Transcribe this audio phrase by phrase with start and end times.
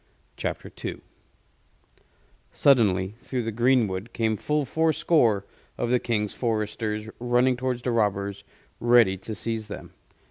[0.35, 0.99] CHAPTER II
[2.51, 5.45] Suddenly through the greenwood came full four score
[5.77, 8.43] of the King's Foresters, running towards the robbers,
[8.79, 9.93] ready to seize them.